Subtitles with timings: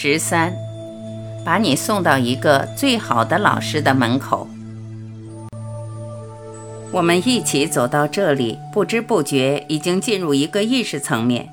[0.00, 0.54] 十三，
[1.44, 4.46] 把你送到一个最好的老师的门口。
[6.92, 11.52] 我们一起走到这里，不知不觉已经进入一个意识层面。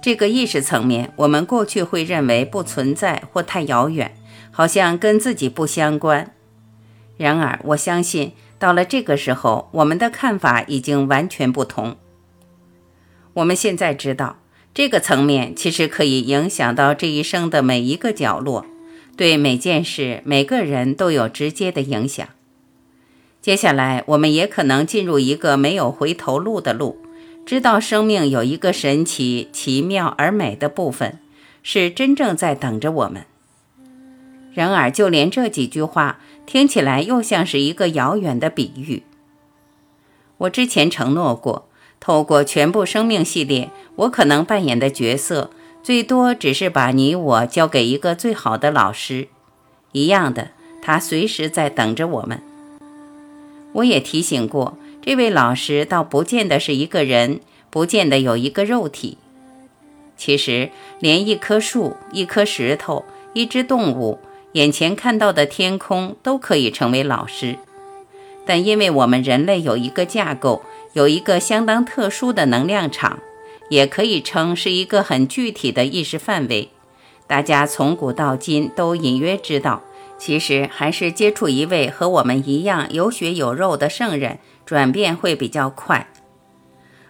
[0.00, 4.14] 这个意识层面，我们过去会认为不存在或太遥远，
[4.52, 6.32] 好像跟自己不相关。
[7.16, 11.96] 然而，我相信到了这个时候，我们的看法已经完全不同。
[13.32, 14.36] 我们现在知道。
[14.74, 18.64] 这个层面其实可以影响到这一生的每一个角落，
[19.18, 22.26] 对每件事、每个人都有直接的影响。
[23.42, 26.96] 接下来，我们也可能进入一个没有回头路的路，
[27.44, 31.18] 知道生命有一个神奇、奇妙而美的部分，
[31.62, 33.26] 是真正在等着我们。
[34.54, 39.02] 然而，就连这几句话听起来又像是一个遥远的比喻。
[40.38, 41.68] 我之前承诺过。
[42.04, 45.50] 透过全部生命系列，我可能扮演的角色，
[45.84, 49.28] 最多只是把你我交给一个最好的老师，
[49.92, 50.50] 一样的，
[50.82, 52.42] 他随时在等着我们。
[53.74, 57.38] 我也提醒过，这位老师倒不见得是一个人，
[57.70, 59.16] 不见得有一个肉体。
[60.16, 64.18] 其实，连一棵树、一颗石头、一只动物、
[64.54, 67.58] 眼前看到的天空，都可以成为老师。
[68.44, 70.62] 但因为我们人类有一个架构。
[70.92, 73.18] 有一个相当特殊的能量场，
[73.68, 76.68] 也可以称是一个很具体的意识范围。
[77.26, 79.82] 大家从古到今都隐约知道，
[80.18, 86.08] 其实还是接触一位和我们一样有血有肉的圣人，转变会比较快。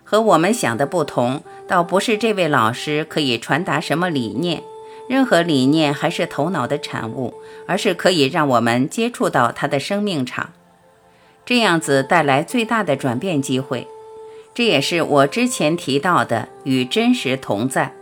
[0.05, 4.63] 和我们想的不同，倒不是这位老师可以传达什么理念，
[5.09, 7.35] 任何理念还是头脑的产物，
[7.67, 10.51] 而是可以让我们接触到他的生命场。
[11.45, 13.87] 这样子带来最大的转变机会，
[14.55, 17.95] 这也是我之前提到的与真实同在。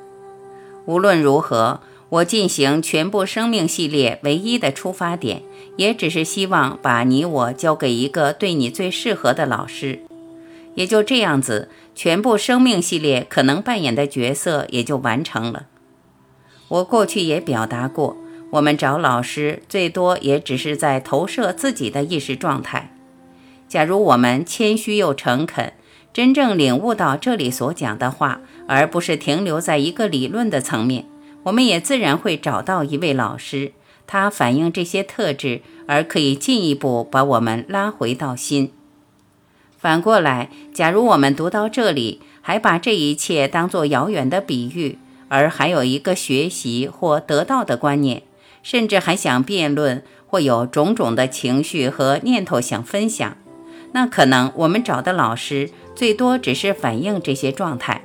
[0.85, 1.81] 无论如何，
[2.11, 5.43] 我进行全部生命系列唯一的出发点，
[5.77, 10.01] 也只是希望把你我交给一个对你最适合的老师。
[10.75, 15.67] 也就这样子，全部生命系列可能扮演的角色也就完成了。
[16.69, 18.17] 我过去也表达过，
[18.51, 22.93] 我们找老师最多也只是在投射自己的意识状态。
[23.71, 25.73] 假如我们谦虚又诚恳，
[26.13, 31.07] 真正领悟到这里所讲的话，而不是停留在一个理论的层面，
[31.45, 33.71] 我们也自然会找到一位老师，
[34.09, 38.73] 他反映这些特质，而可以进一步把我们拉回到心。
[39.79, 44.99] 反过来，假如我们读到这里，还把这一切当作遥远的比喻，
[45.29, 48.25] 而还有一个学习或得到的观念，
[48.65, 53.37] 甚至还想辩论，或有种种的情绪和念头想分享。
[53.93, 58.03] 那可能我们找的老师最多只是反映这些状态，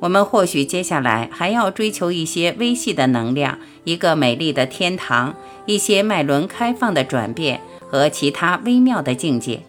[0.00, 5.34] 我们或许接下来还要追求一些微细的能量，一个美丽的天堂，
[5.66, 9.60] 一些脉轮开放的转变和其他微妙的境界。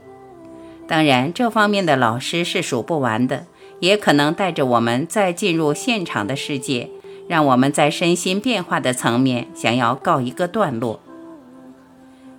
[0.87, 3.45] 当然，这方面的老师是数不完的，
[3.79, 6.89] 也可能带着我们再进入现场的世界，
[7.27, 10.99] 让我们在身心变化的层面想要告一个段落。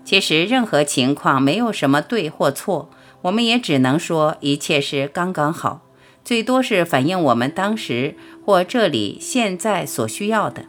[0.05, 2.91] 其实，任何情况没有什么对或错。
[3.26, 5.82] 我们也只能说一切是刚刚好，
[6.25, 8.14] 最多是反映我们当时
[8.44, 10.66] 或这里现在所需要的，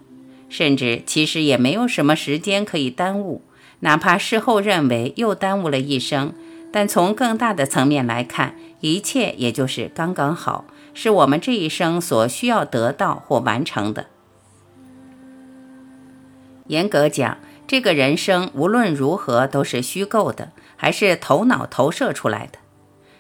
[0.50, 3.44] 甚至其实也没有什么时间可以耽误，
[3.81, 6.34] 哪怕事后认为又耽误了一生，
[6.72, 14.07] 但从更大的层面来看，一切也就是刚刚好，是我们这一生所需要得到或完成的。
[16.66, 17.38] 严格讲，
[17.68, 20.53] 这个人生无论如何都是虚构的。
[20.78, 22.60] 还是头脑投射出来的，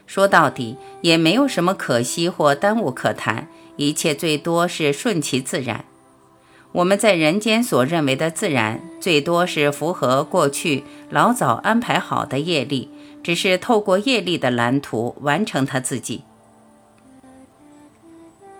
[0.05, 5.83] 说到底也没有什么可惜或耽误可谈，一切最多是顺其自然。
[6.73, 12.89] 我们在人间所认为的自然，最多是符合过去老早安排好的业力，
[13.23, 16.21] 只是透过业力的蓝图完成他自己。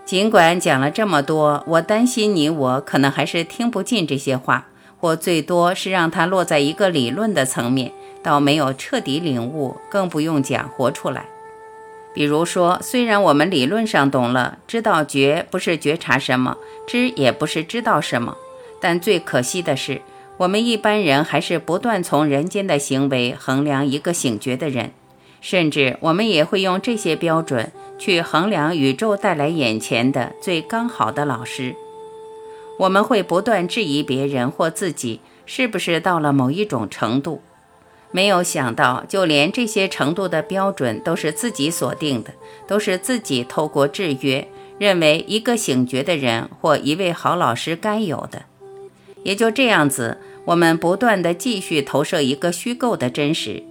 [0.04, 4.66] 尽管讲了这么多，我担心你我可能还是听不进这些话，
[4.98, 7.92] 或最多是让它落在一个理论的层面。
[8.22, 11.26] 倒没有彻底领悟，更不用讲活出来。
[12.14, 16.56] 比如说，虽然我们理论上懂了，知道觉不是觉察什么，
[16.86, 18.36] 知也不是知道什么，
[18.80, 20.00] 但最可惜的是，
[20.38, 24.90] 我们一般人还是不断从人间的行为衡量一个醒觉的人，
[25.40, 31.76] 甚至我们也会用这些标准去衡量宇宙带来眼前的最刚好的老师。
[32.78, 37.42] 我们会不断质疑别人或自己，是不是到了某一种程度。
[38.10, 42.32] 没有想到，就连这些程度的标准都是自己锁定的，
[42.66, 48.42] 都是自己透过制约，认为一个醒觉的人或一位好老师该有的。
[49.24, 53.62] 也就这样子，我们不断地继续投射一个虚构的真实，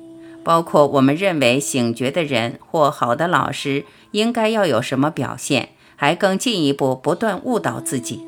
[0.44, 8.22] 包括我们认为醒觉的人或好的老师应该要有什么表现，还更进一步不断误导自己。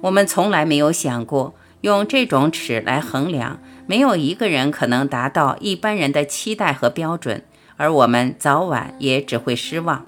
[0.00, 1.52] 我们从来没有想过
[1.82, 7.42] 用这种尺来衡量，没有一个人可能达到一般人的期待和标准，
[7.76, 10.04] 而我们早晚也只会失望。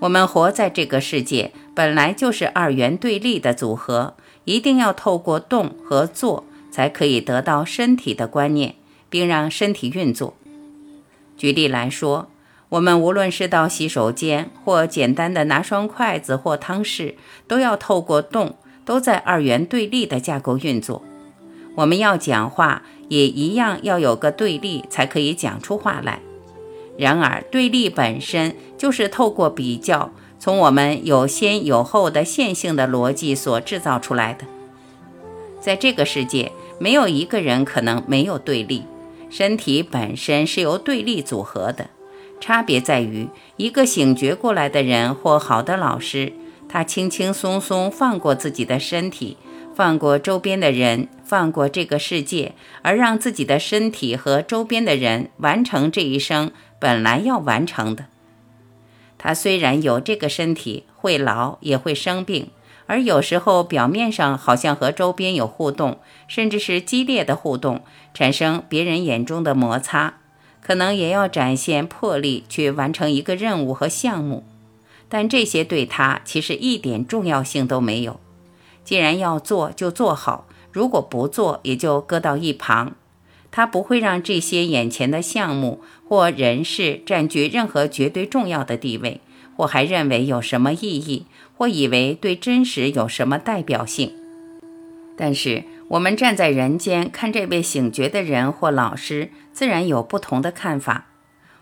[0.00, 8.76] 我们活在这个世界，本来就是二元对立的组合，一定要透过动和做，才可以得到身体的观念，
[9.10, 10.34] 并让身体运作。
[11.36, 12.30] 举例来说，
[12.70, 17.14] 我们无论是到洗手间，或简单的拿双筷子或汤匙，
[17.46, 18.54] 都要透过动，
[18.90, 21.04] 都在二元对立的架构运作。
[21.76, 26.18] 我们要讲话，也一样要有个对立，才可以讲出话来。
[26.98, 30.10] 然而，对立本身就是透过比较，
[30.40, 34.44] 从我们有先有后的线性的逻辑所制造出来的。
[35.60, 36.50] 在这个世界，
[36.80, 38.82] 没有一个人可能没有对立。
[39.30, 41.90] 身体本身是由对立组合的，
[42.40, 46.32] 差别在于一个醒觉过来的人或好的老师，
[46.72, 49.36] 他轻轻松松放过自己的身体。
[49.74, 58.06] 放过周边的人，放过这个世界，而让自己的身体和周边的人完成这一生本来要完成的。
[59.16, 62.50] 他虽然有这个身体，会老，也会生病，
[62.86, 67.82] 而有时候表面上好像和周边有互动，甚至是激烈的互动，
[68.12, 70.14] 产生别人眼中的摩擦，
[70.60, 74.44] 可能也要展现魄力去完成一个任务和项目，
[75.10, 78.18] 但这些对他其实一点重要性都没有。
[78.82, 82.94] 既然要做，就做好；如果不做，也就搁到一旁。
[83.50, 89.20] 他不会让这些眼前的项目或人事占据任何绝对重要的地位，
[89.56, 91.26] 或还认为有什么意义，
[91.56, 94.12] 或以为对真实有什么代表性。
[95.16, 101.06] 但是，我们站在人间看这位醒觉的人或老师，自然有不同的看法。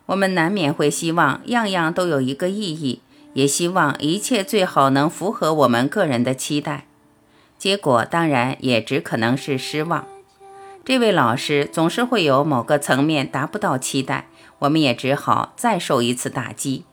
[0.07, 3.01] 我们难免会希望样样都有一个意义，
[3.35, 6.87] 也希望一切最好能符合我们个人的期待。
[7.59, 10.07] 结果当然也只可能是失望。
[10.85, 14.29] 这位老师总是会有某个层面达不到期待，
[14.61, 16.85] 我们也只好再受一次打击。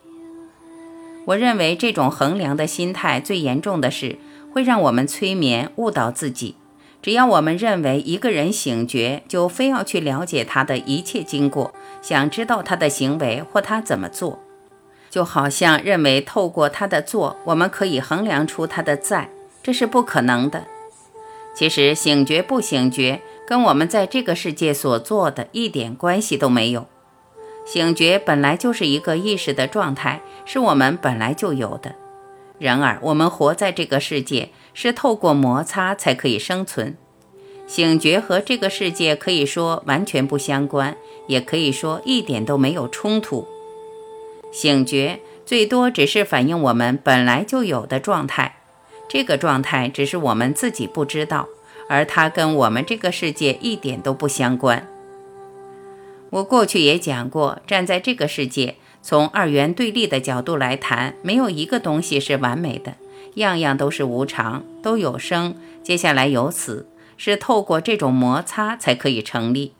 [1.26, 4.20] 我认为这种衡量的心态最严重的是
[4.52, 6.56] 会让我们催眠误导自己。
[7.02, 14.40] 只要我们认为一个人醒觉，就非要去了解他的一切经过，想知道他的行为或他怎么做，
[15.16, 19.30] 就好像认为透过他的做，我们可以衡量出他的在。
[19.64, 20.66] 这是不可能的。
[21.56, 26.88] 其实醒觉不醒觉，跟我们在这个世界所做的一点关系都没有。
[27.66, 31.96] 醒觉本来就是一个意识的状态，是我们本来就有的。
[32.60, 36.98] 然而，我们活在这个世界，是透过摩擦才可以生存。
[37.66, 40.98] 醒觉和这个世界可以说完全不相关，
[41.28, 43.48] 也可以说一点都没有冲突。
[44.56, 48.56] 醒觉最多只是反映我们本来就有的状态。
[49.10, 51.50] 这个状态只是我们自己不知道，
[51.90, 54.88] 而它跟我们这个世界一点都不相关。
[56.30, 62.96] 我过去也讲过，站在这个世界，从二元对立的角度来谈，没有一个东西是完美的，
[63.34, 66.88] 样样都是无常，都有生，接下来有死，
[67.18, 69.74] 是透过这种摩擦才可以成立。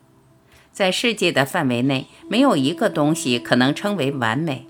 [0.76, 4.66] 在世界的范围内，没有一个东西可能称为完美。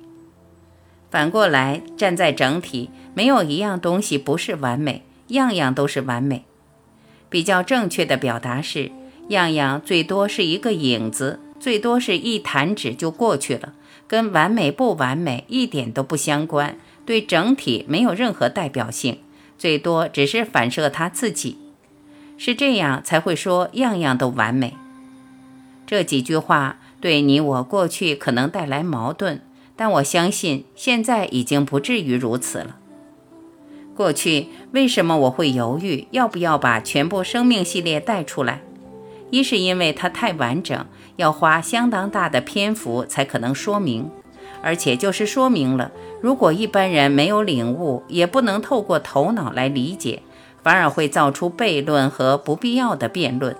[1.10, 2.90] 反过来，站在整体。
[3.12, 6.44] 没有一样东西不是完美，样样都是完美。
[7.28, 8.92] 比较正确的表达是，
[9.30, 13.72] 样样最多是一个影子，最多是一弹指就过去了，
[14.06, 19.18] 跟完美不完美一点都不相关，对整体没有任何代表性，
[19.58, 21.58] 最多只是反射它自己。
[22.38, 24.76] 是这样才会说样样都完美。
[25.86, 29.40] 这几句话对你我过去可能带来矛盾，
[29.76, 32.76] 但我相信现在已经不至于如此了。
[33.94, 38.60] 过去为什么我会犹豫要不要把全部生命系列带出来？
[39.30, 44.10] 一是因为它太完整，要花相当大的篇幅才可能说明，
[44.62, 45.90] 而且就是说明了，
[46.20, 50.22] 如果一般人没有领悟，也不能透过头脑来理解，
[50.62, 53.56] 反而会造出悖论和不必要的辩论。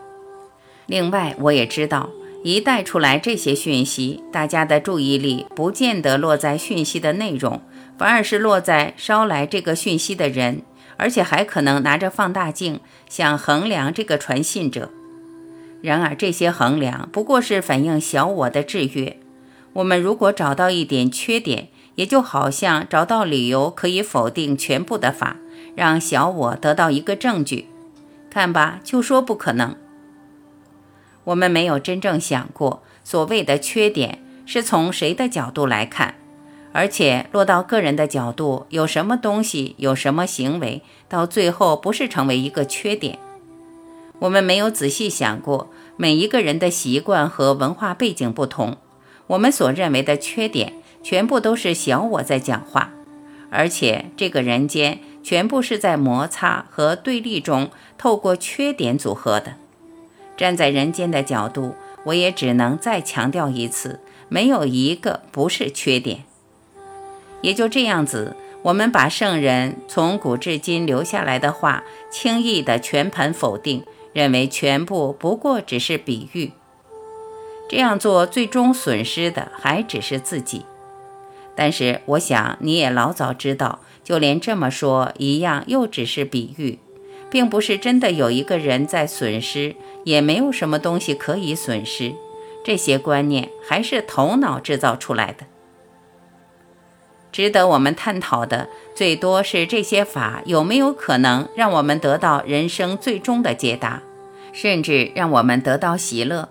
[0.87, 2.11] 另外，我也知道，
[2.43, 7.61] 一带出来这些讯息，大家的注意力不见得落在讯息的内容。
[7.99, 10.61] 反而是落在捎来这个讯息的人，
[10.99, 14.91] 而且还可能拿着放大镜想衡量这个传信者。
[15.81, 19.17] 然而这些衡量不过是反映小我的制约。
[19.73, 25.39] 我们如果找到一点缺点，也就好像找到理由可以否定全部的法，
[25.75, 27.67] 让小我得到一个证据。
[28.29, 29.75] 看吧，就说不可能。
[31.27, 36.15] 我们没有真正想过，所谓的缺点是从谁的角度来看，
[36.73, 43.19] 而且落到个人的角度，有什么东西，有什么行为，到最后不是成为一个缺点。
[44.21, 48.77] 我们没有仔细想过，每一个人的习惯和文化背景不同，
[49.27, 52.93] 我们所认为的缺点，全部都是小我在讲话，
[53.51, 59.57] 而且这个人间全部是在摩擦和对立中，透过缺点组合的。
[60.37, 61.75] 站在人间的角度，
[62.05, 66.25] 我也只能再强调一次：没有一个不是缺点。
[67.43, 76.53] 也就这样子，我们把圣人从古至今留下来的话轻易的全盘否定，认为全部不过只是比喻。
[77.69, 80.65] 这样做最终损失的还只是自己。
[81.55, 86.79] 但是我想你也老早知道，就连这么说一样，又只是比喻。
[87.31, 92.15] 并不是真的有一个人在损失，也没有什么东西可以损失。
[92.65, 95.47] 这些观念还是头脑制造出来的。
[97.31, 104.03] 值得我们探讨的，最多是这些法有没有可能让我们得到人生最终的解答，
[104.53, 106.49] 甚至让我们得到喜乐，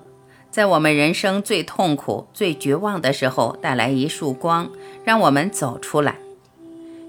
[0.52, 4.70] 在我们人生最痛苦、最绝望的时候带来一束光，
[5.04, 6.18] 让我们走出来。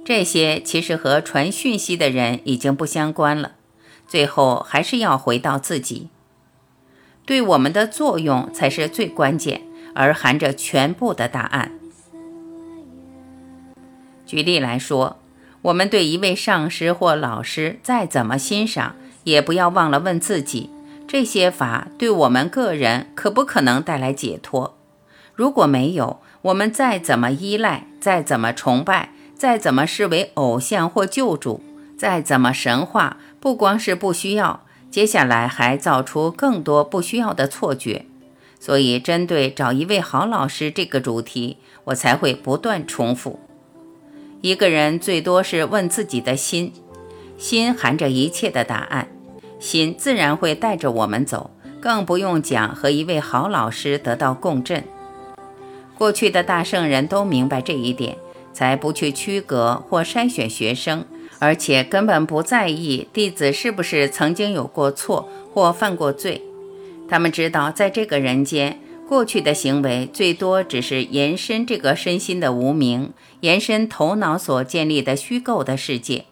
[0.07, 3.56] 这些其实和传讯息的人已经不相关了，
[4.07, 6.09] 最后还是要回到自己，
[7.25, 9.63] 对我们的作用才是最关键，
[9.95, 11.73] 而含着全部的答案。
[14.25, 15.19] 举例来说，
[15.63, 18.95] 我们对一位上师或老师再怎么欣赏，
[19.25, 20.71] 也不要忘了问自己：
[21.07, 24.77] 这些法对我们个人可不可能带来解脱？
[25.35, 29.11] 如果没有，我们再怎么依赖，再怎么崇拜。
[29.39, 31.63] 再怎么视为偶像或救主，
[31.99, 38.07] 再怎么神话，不光是不需要，接下来还造出更多不需要的错觉。
[38.59, 43.39] 所以，针对找一位好老师这个主题，我才会不断重复：
[44.41, 46.73] 一个人最多是问自己的心，
[47.39, 49.09] 心含着一切的答案，
[49.61, 51.51] 心自然会带着我们走，
[51.81, 54.83] 更不用讲和一位好老师得到共振。
[55.97, 58.17] 过去的大圣人都明白这一点。
[58.57, 61.05] 才不去区隔或筛选学生，
[61.39, 66.43] 而且根本不在意弟子是不是曾经有过错或犯过罪。
[67.09, 76.25] 他们知道，在这个人间，过去的行为最多只是延伸这个身心的无名，延伸头脑所建立的虚构的世界。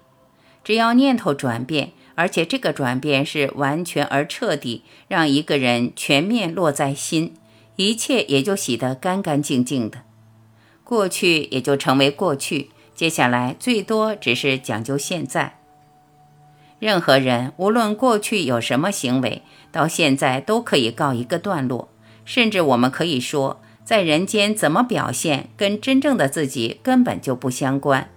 [0.64, 7.34] 只要念头转变，而且这个转变是完全而彻底，让一个人全面落在心，
[7.76, 9.99] 一切也就洗得干干净净的。
[10.82, 12.70] 过去也就成为过去，
[13.04, 15.58] 接下来最多只是讲究现在。
[16.78, 21.90] 任何人无论过去有什么行为，到现在都可以告一个段落。
[22.25, 28.08] 甚至我们可以说，在人间怎么表现，跟真正的自己根本就不相关。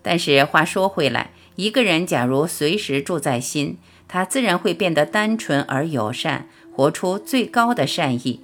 [0.00, 8.38] 但是话说回来，一个人假如随时住在心，他自然会变得单纯而友善，活出最高的善意。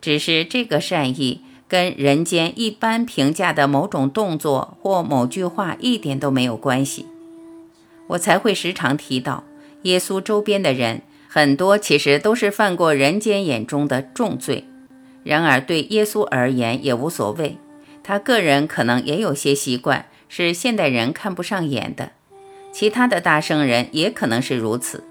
[0.00, 1.42] 只是这个善意。
[1.72, 7.06] 跟人间一般评价的某种动作或某句话一点都没有关系，
[8.08, 9.44] 我才会时常提到，
[9.84, 14.66] 耶稣周边的人很多其实都是犯过人间眼中的重罪，
[15.24, 17.56] 然而对耶稣而言也无所谓，
[18.02, 22.10] 他个人可能也有些习惯是现代人看不上眼的，
[22.70, 25.04] 其他的大圣人也可能是如此，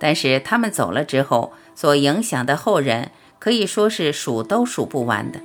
[0.00, 5.38] 但是他们走了之后所影响的后人可以说是数都数不完的。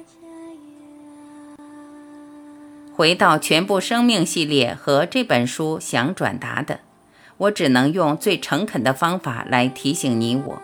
[2.98, 6.80] 回到全部生命系列和这本书想转达的，
[7.38, 10.60] 我只能用最诚恳的方法来提醒你我：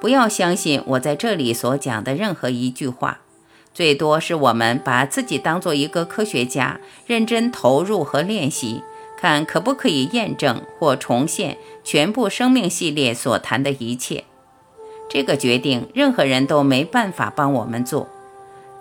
[0.00, 3.20] 不要相信我在这里所讲的任何一句话。
[3.72, 8.82] 最多是我们把自己当做一个科学家，认真投入和练习，
[9.16, 14.24] 看可不可以验证或重现全部生命系列所谈的一切。
[15.08, 18.08] 这个决定，任何人都没办法帮我们做。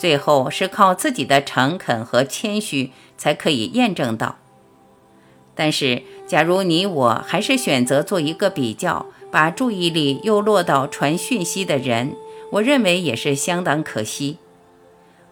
[0.02, 2.90] 最后是靠自己的诚恳和谦虚
[3.20, 4.40] 才可以验证到。
[5.54, 12.16] 但是，假如你我还是选择做一个比较，把注意力又落到传讯息的人，
[12.54, 14.40] 我认为也是相当可惜。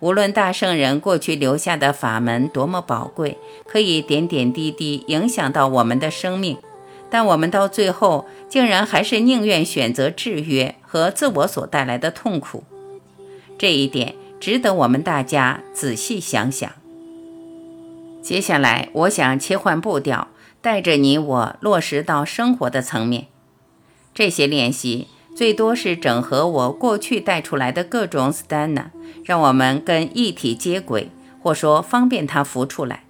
[0.02, 6.60] 无论大圣人过去留下的法门多么宝贵，可以点点滴滴影响到我们的生命，
[7.10, 12.64] 但我们到最后竟然还是宁愿选择制约和自我所带来的痛苦。
[13.58, 14.14] 这一点。
[14.40, 16.72] 值得我们大家仔细想想。
[18.22, 20.30] 接下来，我想切换步调，
[20.62, 23.28] 带着你我落实到生活的层面。
[24.14, 28.86] 这些练习最多是整合我过去带出来的各种 stana，
[29.24, 31.10] 让我们跟一体接轨，
[31.42, 33.04] 或说方便它浮出来。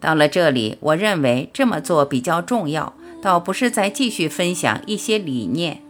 [0.00, 5.80] 到了这里，我认为这么做比较重要，倒不是在继续分享一些理念。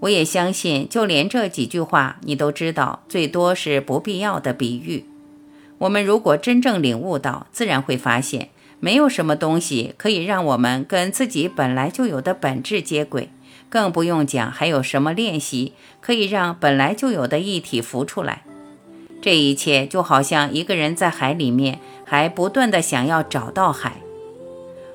[0.00, 5.04] 我也相信，就连这几句话，你都知道，最多是不必要的比喻。
[5.78, 13.30] 我们如果真正领悟到，自然会发现，没有什么东西可以让我们跟自己本来就有的本质接轨，
[13.70, 18.42] 更不用讲还有什么练习可以让本来就有的一体浮出来。
[19.22, 23.94] 这一切就好像一个人在海里面，还不断的想要找到海。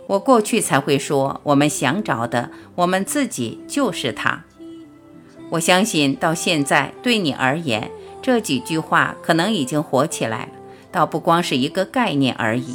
[0.07, 4.45] 我过去才会说，我们想找的，我们自己就是它。
[5.51, 7.91] 我相信到现在，对你而言，
[8.21, 10.49] 这几句话可能已经火起来了，
[10.93, 12.73] 倒不光是一个概念而已。